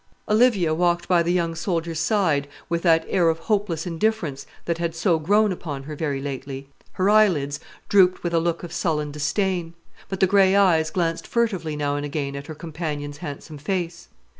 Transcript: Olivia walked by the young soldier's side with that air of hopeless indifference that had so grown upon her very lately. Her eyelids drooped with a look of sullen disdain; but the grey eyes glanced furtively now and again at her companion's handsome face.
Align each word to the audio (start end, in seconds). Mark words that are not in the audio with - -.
Olivia 0.27 0.73
walked 0.73 1.07
by 1.07 1.21
the 1.21 1.31
young 1.31 1.53
soldier's 1.53 1.99
side 1.99 2.47
with 2.69 2.81
that 2.81 3.05
air 3.07 3.29
of 3.29 3.37
hopeless 3.37 3.85
indifference 3.85 4.47
that 4.65 4.79
had 4.79 4.95
so 4.95 5.19
grown 5.19 5.51
upon 5.51 5.83
her 5.83 5.95
very 5.95 6.19
lately. 6.19 6.69
Her 6.93 7.07
eyelids 7.07 7.59
drooped 7.87 8.23
with 8.23 8.33
a 8.33 8.39
look 8.39 8.63
of 8.63 8.73
sullen 8.73 9.11
disdain; 9.11 9.75
but 10.09 10.19
the 10.19 10.25
grey 10.25 10.55
eyes 10.55 10.89
glanced 10.89 11.27
furtively 11.27 11.75
now 11.75 11.97
and 11.97 12.03
again 12.03 12.35
at 12.35 12.47
her 12.47 12.55
companion's 12.55 13.17
handsome 13.17 13.59
face. 13.59 14.07